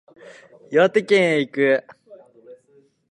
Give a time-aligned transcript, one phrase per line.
[0.71, 1.85] 岩手県へ行く